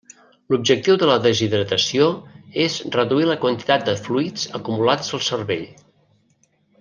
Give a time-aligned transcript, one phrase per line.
[0.53, 2.07] L'objectiu de la deshidratació
[2.65, 5.67] és reduir la quantitat de fluids acumulats al cervell.